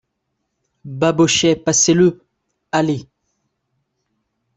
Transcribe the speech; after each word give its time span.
Babochet 0.99 1.55
Passez-le, 1.57 2.25
allez! 2.71 3.07